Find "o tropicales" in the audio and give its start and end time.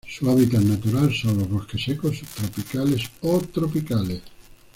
3.21-4.23